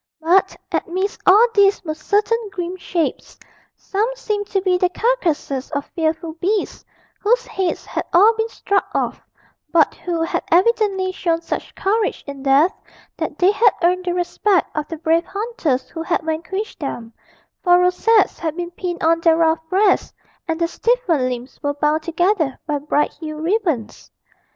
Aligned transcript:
But 0.19 0.55
amidst 0.71 1.21
all 1.27 1.47
these 1.53 1.85
were 1.85 1.93
certain 1.93 2.39
grim 2.51 2.75
shapes; 2.75 3.37
some 3.75 4.09
seemed 4.15 4.47
to 4.47 4.59
be 4.59 4.75
the 4.75 4.89
carcases 4.89 5.69
of 5.73 5.85
fearful 5.93 6.33
beasts, 6.41 6.83
whose 7.19 7.45
heads 7.45 7.85
had 7.85 8.03
all 8.11 8.33
been 8.35 8.49
struck 8.49 8.89
off, 8.95 9.21
but 9.71 9.93
who 9.93 10.23
had 10.23 10.41
evidently 10.51 11.11
shown 11.11 11.39
such 11.43 11.75
courage 11.75 12.23
in 12.25 12.41
death 12.41 12.73
that 13.15 13.37
they 13.37 13.51
had 13.51 13.73
earned 13.83 14.05
the 14.05 14.15
respect 14.15 14.75
of 14.75 14.87
the 14.87 14.97
brave 14.97 15.25
hunters 15.25 15.87
who 15.89 16.01
had 16.01 16.21
vanquished 16.23 16.79
them 16.79 17.13
for 17.63 17.77
rosettes 17.77 18.39
had 18.39 18.55
been 18.57 18.71
pinned 18.71 19.03
on 19.03 19.21
their 19.21 19.37
rough 19.37 19.59
breasts, 19.69 20.15
and 20.47 20.59
their 20.59 20.67
stiffened 20.67 21.29
limbs 21.29 21.61
were 21.61 21.75
bound 21.75 22.01
together 22.01 22.57
by 22.65 22.79
bright 22.79 23.11
hued 23.19 23.39
ribbons. 23.43 24.09